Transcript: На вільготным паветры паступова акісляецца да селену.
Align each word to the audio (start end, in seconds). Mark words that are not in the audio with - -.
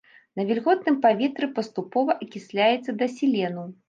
На 0.39 0.43
вільготным 0.51 0.95
паветры 1.03 1.49
паступова 1.59 2.15
акісляецца 2.27 2.91
да 3.03 3.09
селену. 3.19 3.67